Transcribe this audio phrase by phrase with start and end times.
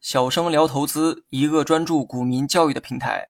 [0.00, 3.28] 小生聊投资，一个专注股民教育的平台。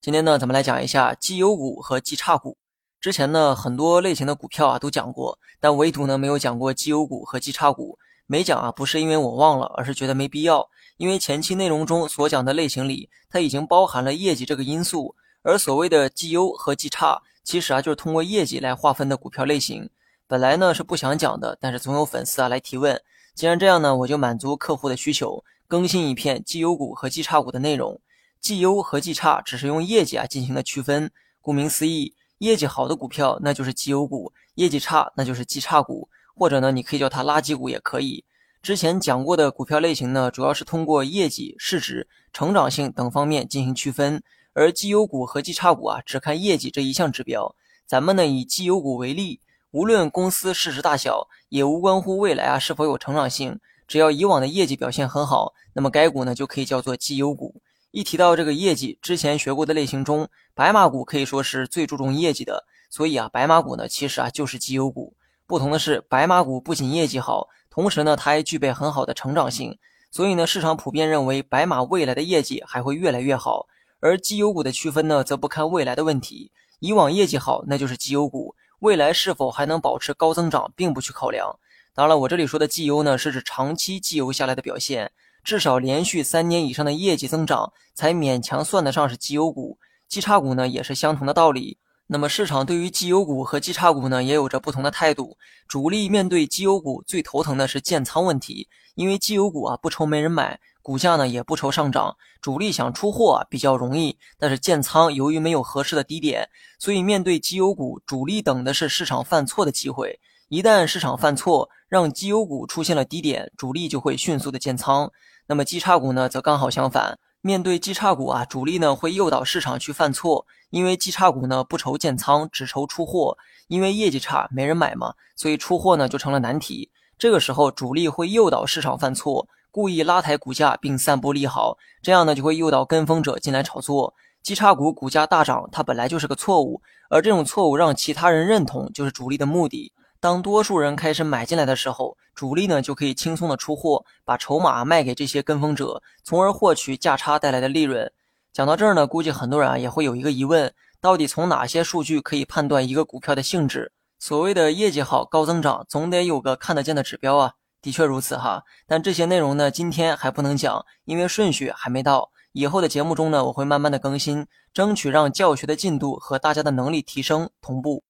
[0.00, 2.56] 今天呢，咱们来讲一下绩优股和绩差股。
[3.00, 7.98] 之前呢，很多类型的股票啊都讲过，但唯独呢没有讲过绩优股和绩差股。
[8.26, 10.68] 没讲啊，不是因为我忘了，而是觉得没必要。
[10.96, 15.16] 因为前期内容中所讲的类型里，它已经包含了业绩这个因素。
[15.42, 19.90] 而所谓的绩优和绩差，其实啊就是通过业绩来划分的股票类型。
[20.30, 23.00] 本来呢是不想讲的，但是总有粉丝啊来提问。
[23.34, 27.98] 既然这样呢，我就满足客户的需求，更新一片绩优股和绩差股的内容。
[28.38, 31.10] 绩优和绩差只是用业绩啊进行了区分。
[31.40, 38.22] 顾名思义，业绩好的股票那就是绩优股，业绩差那就是绩差股，或者呢你可以叫它垃圾股也可以。
[38.60, 44.22] 之前讲过的股票类型呢，主要是通过业绩、市值、成长性等方面进行区分。
[44.52, 47.54] 而绩优股和绩差股啊，只看业绩这一项指标。
[47.86, 49.40] 咱们呢以绩优股为例，
[49.72, 57.60] 无论公司市值大小，也无关乎未来啊是否有成长性，只要以往的业绩表现很好，那么该股呢就可以叫做绩优股。
[57.90, 65.14] 一提到这个业绩，之前学过的类型中，白马股可以说是最注重业绩的，所以啊，白马股呢其实啊就是绩优股。
[65.46, 69.78] 不同的是，白马股不仅业绩好，同时呢它还具备很好的成长性，
[70.10, 73.66] 所以呢市场普遍认为白马未来的业绩还会越来越好。
[74.00, 76.52] 而绩优股的区分呢，则不看未来的问题。
[76.80, 81.58] 以往业绩好，那就是绩优股；未来是否还能保持高增长，并不去考量。
[81.94, 85.10] 当然了，我这里说的绩优呢，是指长期绩优下来的表现，
[85.42, 89.78] 至少连续三年以上的业绩增长，才勉强算得上是绩优股。
[90.06, 91.78] 绩差股呢，也是相同的道理。
[92.06, 95.36] 那么市场对于绩优股和绩差股呢，也有着不同的态度。
[95.66, 100.60] 主力面对绩优股最头疼的是建仓问题，因为绩优股啊不愁没人买。
[100.80, 106.48] 股价呢也不愁上涨，主力想出货比较容易，但是建仓由于没有合适的低点，
[106.78, 110.20] 所以面对绩优股，主力等的是市场犯错的机会。
[110.48, 115.10] 一旦市场犯错，让绩优股出现了低点，主力就会迅速的建仓。
[115.46, 123.36] 那么绩差股呢，则刚好相反，面对绩差股啊，主力呢会诱导市场去犯错，因为绩差股呢不愁建仓，只愁出货，
[123.66, 126.90] 因为业绩差没人买嘛，所以出货呢就成了难题。
[127.18, 129.48] 这个时候，主力会诱导市场犯错。
[129.70, 134.14] 故意拉抬股价并散布利好，这样呢就会诱导跟风者进来炒作。
[134.42, 139.92] 绩差股股价大涨，它本来就是个错误，而这种错误让其他人认同，就是主力的目的。
[140.20, 148.10] 当多数人开始买进来的时候，主力呢就可以轻松的出货，把筹码卖给这些跟风者，从而获取价差带来的利润。
[148.52, 153.92] 讲到这儿呢，估计很多人啊也会有一个疑问：到底从哪些数据可以判断一个股票的性质？
[154.18, 157.52] 所谓的业绩好、高增长，总得有个看得见的指标啊。
[157.80, 162.32] 的确如此哈，但这些内容呢，今天还不能讲，因为顺序还没到。
[162.52, 168.02] 以后的节目中呢，我会慢慢的更新，争取让教学的进度和大家的能力提升同步。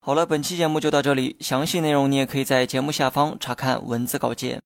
[0.00, 4.62] 好了，本期节目就到这里，详细内容你也可以在节目下方查看文字稿件。